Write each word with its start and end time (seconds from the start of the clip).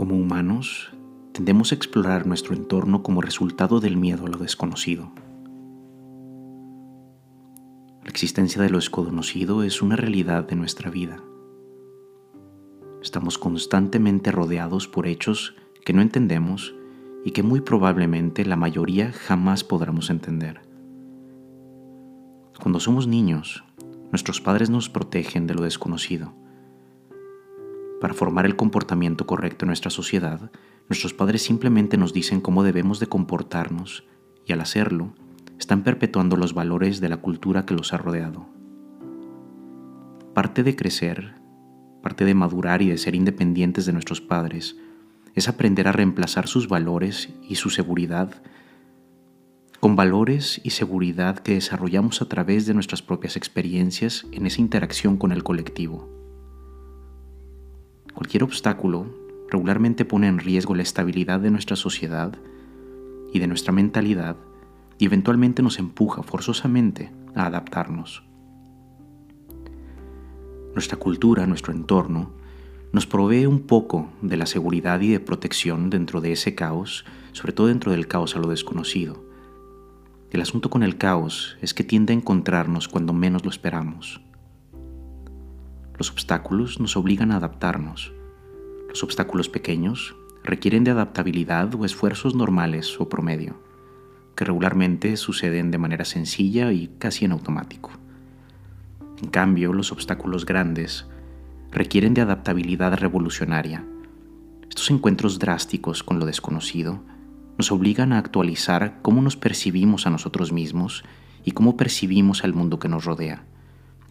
Como 0.00 0.16
humanos, 0.16 0.90
tendemos 1.32 1.72
a 1.72 1.74
explorar 1.74 2.26
nuestro 2.26 2.54
entorno 2.54 3.02
como 3.02 3.20
resultado 3.20 3.80
del 3.80 3.98
miedo 3.98 4.24
a 4.24 4.30
lo 4.30 4.38
desconocido. 4.38 5.12
La 8.02 8.08
existencia 8.08 8.62
de 8.62 8.70
lo 8.70 8.78
desconocido 8.78 9.62
es 9.62 9.82
una 9.82 9.96
realidad 9.96 10.48
de 10.48 10.56
nuestra 10.56 10.90
vida. 10.90 11.22
Estamos 13.02 13.36
constantemente 13.36 14.32
rodeados 14.32 14.88
por 14.88 15.06
hechos 15.06 15.54
que 15.84 15.92
no 15.92 16.00
entendemos 16.00 16.74
y 17.22 17.32
que 17.32 17.42
muy 17.42 17.60
probablemente 17.60 18.46
la 18.46 18.56
mayoría 18.56 19.12
jamás 19.12 19.64
podremos 19.64 20.08
entender. 20.08 20.62
Cuando 22.58 22.80
somos 22.80 23.06
niños, 23.06 23.64
nuestros 24.12 24.40
padres 24.40 24.70
nos 24.70 24.88
protegen 24.88 25.46
de 25.46 25.56
lo 25.56 25.62
desconocido 25.62 26.39
para 28.00 28.14
formar 28.14 28.46
el 28.46 28.56
comportamiento 28.56 29.26
correcto 29.26 29.64
en 29.64 29.68
nuestra 29.68 29.90
sociedad, 29.90 30.50
nuestros 30.88 31.12
padres 31.12 31.42
simplemente 31.42 31.96
nos 31.96 32.12
dicen 32.12 32.40
cómo 32.40 32.62
debemos 32.62 32.98
de 32.98 33.06
comportarnos 33.06 34.04
y 34.46 34.52
al 34.52 34.60
hacerlo, 34.60 35.14
están 35.58 35.84
perpetuando 35.84 36.36
los 36.36 36.54
valores 36.54 37.00
de 37.00 37.10
la 37.10 37.18
cultura 37.18 37.66
que 37.66 37.74
los 37.74 37.92
ha 37.92 37.98
rodeado. 37.98 38.48
Parte 40.34 40.62
de 40.62 40.74
crecer, 40.74 41.34
parte 42.02 42.24
de 42.24 42.34
madurar 42.34 42.80
y 42.80 42.88
de 42.88 42.98
ser 42.98 43.14
independientes 43.14 43.84
de 43.84 43.92
nuestros 43.92 44.20
padres, 44.20 44.76
es 45.34 45.48
aprender 45.48 45.86
a 45.86 45.92
reemplazar 45.92 46.48
sus 46.48 46.68
valores 46.68 47.28
y 47.46 47.56
su 47.56 47.70
seguridad 47.70 48.42
con 49.78 49.96
valores 49.96 50.60
y 50.62 50.70
seguridad 50.70 51.38
que 51.38 51.54
desarrollamos 51.54 52.20
a 52.20 52.28
través 52.28 52.66
de 52.66 52.74
nuestras 52.74 53.00
propias 53.00 53.36
experiencias 53.36 54.26
en 54.30 54.46
esa 54.46 54.60
interacción 54.60 55.16
con 55.16 55.32
el 55.32 55.42
colectivo. 55.42 56.19
Cualquier 58.20 58.44
obstáculo 58.44 59.06
regularmente 59.48 60.04
pone 60.04 60.28
en 60.28 60.40
riesgo 60.40 60.74
la 60.74 60.82
estabilidad 60.82 61.40
de 61.40 61.50
nuestra 61.50 61.74
sociedad 61.74 62.36
y 63.32 63.38
de 63.38 63.46
nuestra 63.46 63.72
mentalidad 63.72 64.36
y 64.98 65.06
eventualmente 65.06 65.62
nos 65.62 65.78
empuja 65.78 66.22
forzosamente 66.22 67.10
a 67.34 67.46
adaptarnos. 67.46 68.22
Nuestra 70.74 70.98
cultura, 70.98 71.46
nuestro 71.46 71.72
entorno, 71.72 72.30
nos 72.92 73.06
provee 73.06 73.46
un 73.46 73.60
poco 73.60 74.10
de 74.20 74.36
la 74.36 74.44
seguridad 74.44 75.00
y 75.00 75.08
de 75.08 75.20
protección 75.20 75.88
dentro 75.88 76.20
de 76.20 76.32
ese 76.32 76.54
caos, 76.54 77.06
sobre 77.32 77.54
todo 77.54 77.68
dentro 77.68 77.90
del 77.90 78.06
caos 78.06 78.36
a 78.36 78.38
lo 78.38 78.48
desconocido. 78.48 79.24
El 80.30 80.42
asunto 80.42 80.68
con 80.68 80.82
el 80.82 80.98
caos 80.98 81.56
es 81.62 81.72
que 81.72 81.84
tiende 81.84 82.12
a 82.12 82.16
encontrarnos 82.16 82.86
cuando 82.86 83.14
menos 83.14 83.46
lo 83.46 83.50
esperamos. 83.50 84.20
Los 86.00 86.10
obstáculos 86.10 86.80
nos 86.80 86.96
obligan 86.96 87.30
a 87.30 87.36
adaptarnos. 87.36 88.14
Los 88.88 89.02
obstáculos 89.02 89.50
pequeños 89.50 90.16
requieren 90.42 90.82
de 90.82 90.92
adaptabilidad 90.92 91.74
o 91.74 91.84
esfuerzos 91.84 92.34
normales 92.34 92.98
o 92.98 93.10
promedio, 93.10 93.62
que 94.34 94.46
regularmente 94.46 95.18
suceden 95.18 95.70
de 95.70 95.76
manera 95.76 96.06
sencilla 96.06 96.72
y 96.72 96.88
casi 96.98 97.26
en 97.26 97.32
automático. 97.32 97.90
En 99.22 99.28
cambio, 99.28 99.74
los 99.74 99.92
obstáculos 99.92 100.46
grandes 100.46 101.06
requieren 101.70 102.14
de 102.14 102.22
adaptabilidad 102.22 102.94
revolucionaria. 102.94 103.84
Estos 104.70 104.90
encuentros 104.90 105.38
drásticos 105.38 106.02
con 106.02 106.18
lo 106.18 106.24
desconocido 106.24 107.04
nos 107.58 107.70
obligan 107.72 108.14
a 108.14 108.18
actualizar 108.18 109.00
cómo 109.02 109.20
nos 109.20 109.36
percibimos 109.36 110.06
a 110.06 110.10
nosotros 110.10 110.50
mismos 110.50 111.04
y 111.44 111.50
cómo 111.50 111.76
percibimos 111.76 112.42
al 112.42 112.54
mundo 112.54 112.78
que 112.78 112.88
nos 112.88 113.04
rodea 113.04 113.44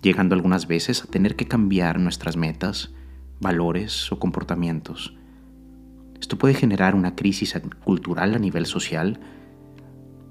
llegando 0.02 0.36
algunas 0.36 0.68
veces 0.68 1.04
a 1.04 1.08
tener 1.08 1.36
que 1.36 1.48
cambiar 1.48 2.00
nuestras 2.00 2.38
metas, 2.38 2.94
valores 3.40 4.12
o 4.12 4.20
comportamientos. 4.20 5.16
Esto 6.20 6.38
puede 6.38 6.54
generar 6.54 6.96
una 6.96 7.16
crisis 7.16 7.60
cultural 7.84 8.36
a 8.36 8.40
nivel 8.40 8.66
social, 8.66 9.20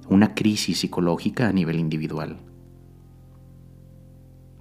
una 0.09 0.35
crisis 0.35 0.81
psicológica 0.81 1.49
a 1.49 1.53
nivel 1.53 1.79
individual. 1.79 2.41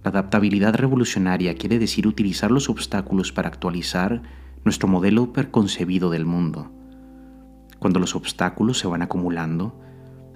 La 0.03 0.11
adaptabilidad 0.11 0.75
revolucionaria 0.75 1.55
quiere 1.55 1.79
decir 1.79 2.07
utilizar 2.07 2.51
los 2.51 2.69
obstáculos 2.69 3.31
para 3.31 3.49
actualizar 3.49 4.21
nuestro 4.63 4.87
modelo 4.87 5.33
preconcebido 5.33 6.09
del 6.09 6.25
mundo. 6.25 6.71
Cuando 7.79 7.99
los 7.99 8.15
obstáculos 8.15 8.79
se 8.79 8.87
van 8.87 9.01
acumulando, 9.01 9.79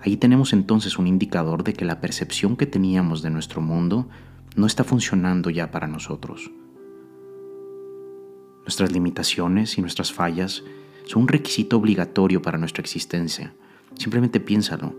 ahí 0.02 0.18
tenemos 0.18 0.54
entonces 0.54 0.98
un 0.98 1.08
indicador 1.08 1.64
de 1.64 1.74
que 1.74 1.86
la 1.86 2.02
percepción 2.02 2.58
que 2.58 2.66
teníamos 2.66 3.22
de 3.22 3.30
nuestro 3.30 3.62
mundo 3.62 4.10
no 4.56 4.66
está 4.66 4.84
funcionando 4.84 5.50
ya 5.50 5.72
para 5.72 5.88
nosotros. 5.88 6.52
Nuestras 8.62 8.92
limitaciones 8.92 9.78
y 9.78 9.82
nuestras 9.82 10.14
fallas 10.14 10.64
son 11.06 11.24
un 11.24 11.28
requisito 11.28 11.78
obligatorio 11.78 12.42
para 12.42 12.58
nuestra 12.58 12.82
existencia. 12.82 13.54
Simplemente 13.98 14.40
piénsalo. 14.40 14.96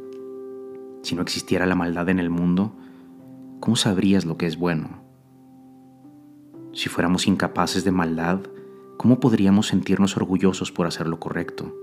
Si 1.03 1.15
no 1.15 1.23
existiera 1.23 1.67
la 1.67 1.75
maldad 1.75 2.09
en 2.09 2.19
el 2.19 2.31
mundo, 2.31 2.73
¿cómo 3.61 3.77
sabrías 3.77 4.25
lo 4.25 4.37
que 4.37 4.47
es 4.47 4.57
bueno? 4.57 5.03
Si 6.73 6.89
fuéramos 6.89 7.27
incapaces 7.27 7.85
de 7.85 7.93
maldad, 7.93 8.41
¿cómo 8.97 9.21
podríamos 9.21 9.69
sentirnos 9.69 10.17
orgullosos 10.17 10.73
por 10.73 10.87
hacer 10.87 11.07
lo 11.07 11.21
correcto? 11.21 11.75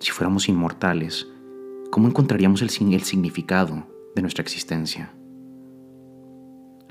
Si 0.00 0.10
fuéramos 0.10 0.48
inmortales, 0.48 1.28
¿cómo 1.90 2.08
encontraríamos 2.08 2.60
el, 2.62 2.92
el 2.92 3.02
significado 3.02 3.86
de 4.14 4.22
nuestra 4.22 4.42
existencia? 4.42 5.14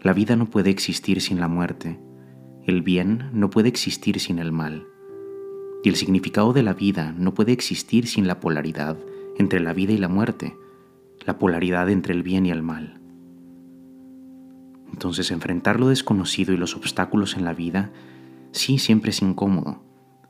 La 0.03 0.11
vida 0.11 0.35
no 0.35 0.49
puede 0.49 0.69
existir 0.69 1.21
sin 1.21 1.39
la 1.39 1.47
muerte, 1.47 1.97
el 2.65 2.81
bien 2.81 3.29
no 3.31 3.49
puede 3.49 3.69
existir 3.69 4.19
sin 4.19 4.37
el 4.37 4.51
mal, 4.51 4.85
y 5.81 5.87
el 5.87 5.95
significado 5.95 6.51
de 6.51 6.61
la 6.61 6.73
vida 6.73 7.15
no 7.17 7.33
puede 7.33 7.53
existir 7.53 8.05
sin 8.07 8.27
la 8.27 8.41
polaridad 8.41 8.97
entre 9.37 9.61
la 9.61 9.71
vida 9.71 9.93
y 9.93 9.97
la 9.97 10.09
muerte, 10.09 10.57
la 11.25 11.39
polaridad 11.39 11.89
entre 11.89 12.13
el 12.13 12.21
bien 12.21 12.45
y 12.45 12.51
el 12.51 12.61
mal. 12.61 12.99
Entonces 14.91 15.31
enfrentar 15.31 15.79
lo 15.79 15.87
desconocido 15.87 16.53
y 16.53 16.57
los 16.57 16.75
obstáculos 16.75 17.37
en 17.37 17.45
la 17.45 17.53
vida 17.53 17.93
sí 18.51 18.79
siempre 18.79 19.11
es 19.11 19.21
incómodo, 19.21 19.85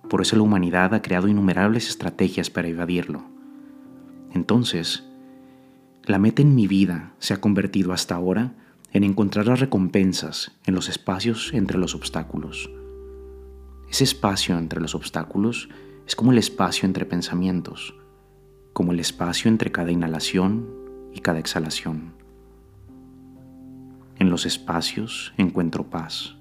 por 0.08 0.22
eso 0.22 0.36
la 0.36 0.44
humanidad 0.44 0.94
ha 0.94 1.02
creado 1.02 1.28
innumerables 1.28 1.90
estrategias 1.90 2.52
para 2.52 2.68
evadirlo. 2.68 3.24
Entonces, 4.34 5.10
la 6.04 6.20
meta 6.20 6.44
en 6.44 6.54
mi 6.54 6.68
vida 6.68 7.16
se 7.18 7.34
ha 7.34 7.42
convertido 7.42 7.92
hasta 7.92 8.14
ahora 8.14 8.54
en 8.94 9.04
encontrar 9.04 9.48
las 9.48 9.60
recompensas 9.60 10.52
en 10.66 10.76
los 10.76 10.88
espacios 10.88 11.52
entre 11.54 11.80
los 11.80 11.96
obstáculos. 11.96 12.70
Ese 13.90 14.04
espacio 14.04 14.58
entre 14.58 14.80
los 14.80 14.94
obstáculos 14.94 15.68
es 16.08 16.16
como 16.16 16.32
el 16.32 16.38
espacio 16.38 16.86
entre 16.86 17.06
pensamientos, 17.06 17.96
como 18.72 18.92
el 18.92 19.00
espacio 19.00 19.50
entre 19.50 19.72
cada 19.72 19.92
inhalación 19.92 20.70
y 21.12 21.20
cada 21.22 21.40
exhalación. 21.40 22.14
En 24.20 24.30
los 24.30 24.46
espacios 24.46 25.34
encuentro 25.38 25.90
paz. 25.90 26.36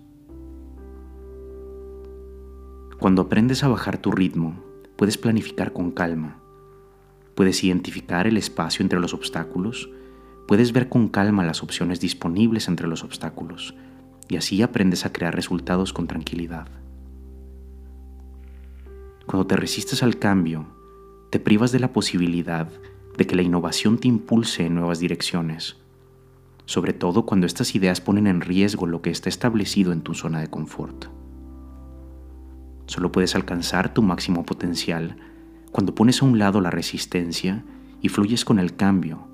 Cuando 2.98 3.22
aprendes 3.22 3.64
a 3.64 3.68
bajar 3.68 3.96
tu 3.96 4.12
ritmo, 4.12 4.62
puedes 4.96 5.16
planificar 5.16 5.72
con 5.72 5.90
calma. 5.90 6.38
Puedes 7.34 7.64
identificar 7.64 8.26
el 8.26 8.36
espacio 8.36 8.82
entre 8.82 9.00
los 9.00 9.14
obstáculos 9.14 9.88
puedes 10.52 10.74
ver 10.74 10.90
con 10.90 11.08
calma 11.08 11.46
las 11.46 11.62
opciones 11.62 11.98
disponibles 11.98 12.68
entre 12.68 12.86
los 12.86 13.04
obstáculos 13.04 13.74
y 14.28 14.36
así 14.36 14.60
aprendes 14.60 15.06
a 15.06 15.10
crear 15.10 15.34
resultados 15.34 15.94
con 15.94 16.06
tranquilidad. 16.06 16.68
Cuando 19.24 19.46
te 19.46 19.56
resistes 19.56 20.02
al 20.02 20.18
cambio, 20.18 20.66
te 21.30 21.40
privas 21.40 21.72
de 21.72 21.80
la 21.80 21.94
posibilidad 21.94 22.68
de 23.16 23.26
que 23.26 23.34
la 23.34 23.40
innovación 23.40 23.96
te 23.96 24.08
impulse 24.08 24.66
en 24.66 24.74
nuevas 24.74 24.98
direcciones, 24.98 25.76
sobre 26.66 26.92
todo 26.92 27.24
cuando 27.24 27.46
estas 27.46 27.74
ideas 27.74 28.02
ponen 28.02 28.26
en 28.26 28.42
riesgo 28.42 28.86
lo 28.86 29.00
que 29.00 29.08
está 29.08 29.30
establecido 29.30 29.90
en 29.90 30.02
tu 30.02 30.12
zona 30.12 30.42
de 30.42 30.48
confort. 30.48 31.06
Solo 32.84 33.10
puedes 33.10 33.34
alcanzar 33.34 33.94
tu 33.94 34.02
máximo 34.02 34.44
potencial 34.44 35.16
cuando 35.70 35.94
pones 35.94 36.20
a 36.20 36.26
un 36.26 36.38
lado 36.38 36.60
la 36.60 36.70
resistencia 36.70 37.64
y 38.02 38.10
fluyes 38.10 38.44
con 38.44 38.58
el 38.58 38.76
cambio 38.76 39.31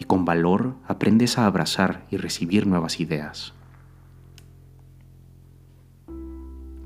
y 0.00 0.04
con 0.04 0.24
valor 0.24 0.74
aprendes 0.88 1.38
a 1.38 1.46
abrazar 1.46 2.06
y 2.10 2.16
recibir 2.16 2.66
nuevas 2.66 2.98
ideas. 3.00 3.52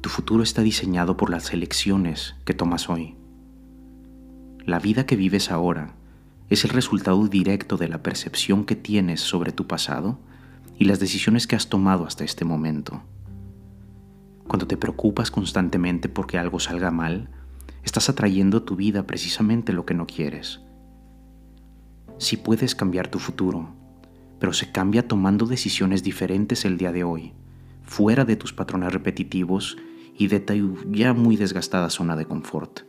Tu 0.00 0.10
futuro 0.10 0.42
está 0.42 0.62
diseñado 0.62 1.16
por 1.16 1.30
las 1.30 1.52
elecciones 1.54 2.34
que 2.44 2.52
tomas 2.52 2.90
hoy. 2.90 3.14
La 4.66 4.80
vida 4.80 5.06
que 5.06 5.16
vives 5.16 5.50
ahora 5.50 5.94
es 6.50 6.64
el 6.64 6.70
resultado 6.70 7.26
directo 7.28 7.76
de 7.76 7.88
la 7.88 8.02
percepción 8.02 8.64
que 8.64 8.74
tienes 8.74 9.20
sobre 9.20 9.52
tu 9.52 9.66
pasado 9.66 10.18
y 10.76 10.84
las 10.84 10.98
decisiones 10.98 11.46
que 11.46 11.56
has 11.56 11.68
tomado 11.68 12.06
hasta 12.06 12.24
este 12.24 12.44
momento. 12.44 13.02
Cuando 14.48 14.66
te 14.66 14.76
preocupas 14.76 15.30
constantemente 15.30 16.08
porque 16.08 16.36
algo 16.36 16.58
salga 16.58 16.90
mal, 16.90 17.30
estás 17.84 18.08
atrayendo 18.08 18.58
a 18.58 18.64
tu 18.64 18.74
vida 18.74 19.06
precisamente 19.06 19.72
lo 19.72 19.86
que 19.86 19.94
no 19.94 20.06
quieres 20.06 20.63
si 22.18 22.36
puedes 22.36 22.74
cambiar 22.74 23.08
tu 23.08 23.18
futuro, 23.18 23.68
pero 24.38 24.52
se 24.52 24.70
cambia 24.70 25.06
tomando 25.06 25.46
decisiones 25.46 26.02
diferentes 26.02 26.64
el 26.64 26.78
día 26.78 26.92
de 26.92 27.04
hoy, 27.04 27.32
fuera 27.82 28.24
de 28.24 28.36
tus 28.36 28.52
patrones 28.52 28.92
repetitivos 28.92 29.76
y 30.16 30.28
de 30.28 30.40
tu 30.40 30.76
ya 30.90 31.12
muy 31.12 31.36
desgastada 31.36 31.90
zona 31.90 32.16
de 32.16 32.26
confort. 32.26 32.80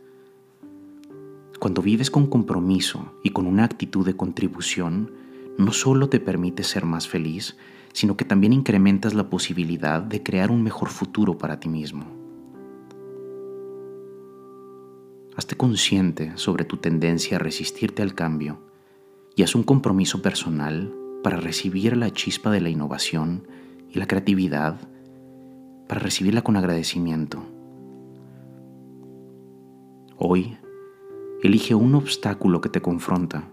Cuando 1.58 1.82
vives 1.82 2.10
con 2.10 2.26
compromiso 2.26 3.14
y 3.24 3.30
con 3.30 3.46
una 3.46 3.64
actitud 3.64 4.04
de 4.06 4.16
contribución, 4.16 5.12
no 5.58 5.72
solo 5.72 6.08
te 6.08 6.20
permite 6.20 6.62
ser 6.62 6.84
más 6.84 7.08
feliz, 7.08 7.56
sino 7.92 8.16
que 8.16 8.26
también 8.26 8.52
incrementas 8.52 9.14
la 9.14 9.30
posibilidad 9.30 10.02
de 10.02 10.22
crear 10.22 10.50
un 10.50 10.62
mejor 10.62 10.90
futuro 10.90 11.38
para 11.38 11.58
ti 11.58 11.68
mismo. 11.68 12.04
Hazte 15.34 15.56
consciente 15.56 16.32
sobre 16.36 16.64
tu 16.64 16.76
tendencia 16.76 17.36
a 17.36 17.40
resistirte 17.40 18.02
al 18.02 18.14
cambio 18.14 18.60
y 19.36 19.42
haz 19.42 19.54
un 19.54 19.62
compromiso 19.62 20.22
personal 20.22 20.92
para 21.22 21.36
recibir 21.36 21.94
la 21.94 22.10
chispa 22.10 22.50
de 22.50 22.62
la 22.62 22.70
innovación 22.70 23.46
y 23.90 23.98
la 23.98 24.06
creatividad, 24.06 24.80
para 25.86 26.00
recibirla 26.00 26.42
con 26.42 26.56
agradecimiento. 26.56 27.44
Hoy, 30.16 30.56
elige 31.42 31.74
un 31.74 31.94
obstáculo 31.94 32.62
que 32.62 32.70
te 32.70 32.80
confronta, 32.80 33.52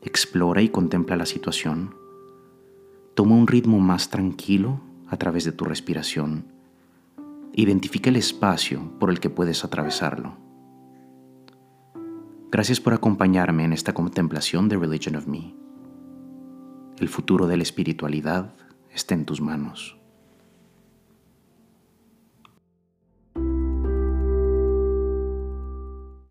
explora 0.00 0.62
y 0.62 0.70
contempla 0.70 1.16
la 1.16 1.26
situación, 1.26 1.94
toma 3.14 3.36
un 3.36 3.46
ritmo 3.46 3.78
más 3.78 4.08
tranquilo 4.08 4.80
a 5.08 5.18
través 5.18 5.44
de 5.44 5.52
tu 5.52 5.66
respiración, 5.66 6.46
identifica 7.52 8.08
el 8.08 8.16
espacio 8.16 8.92
por 8.98 9.10
el 9.10 9.20
que 9.20 9.28
puedes 9.28 9.62
atravesarlo. 9.62 10.45
Gracias 12.56 12.80
por 12.80 12.94
acompañarme 12.94 13.64
en 13.64 13.74
esta 13.74 13.92
contemplación 13.92 14.70
de 14.70 14.78
Religion 14.78 15.14
of 15.16 15.26
Me. 15.26 15.54
El 16.98 17.10
futuro 17.10 17.46
de 17.46 17.58
la 17.58 17.62
espiritualidad 17.62 18.54
está 18.94 19.12
en 19.12 19.26
tus 19.26 19.42
manos. 19.42 19.95